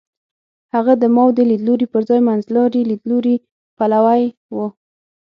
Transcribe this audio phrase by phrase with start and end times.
[0.73, 3.35] هغه د ماوو د لیدلوري پر ځای منځلاري لیدلوري
[3.77, 4.21] پلوی
[4.55, 4.57] و.